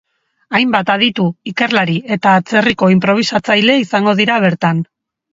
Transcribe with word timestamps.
Hainbat 0.59 0.87
aditu, 0.93 1.25
ikerlari 1.51 1.97
eta 2.15 2.33
atzerriko 2.37 2.89
inprobisatzaile 2.93 3.75
izango 3.83 4.15
dira 4.21 4.39
bertan. 4.45 4.81